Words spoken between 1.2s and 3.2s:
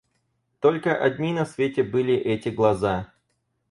на свете были эти глаза.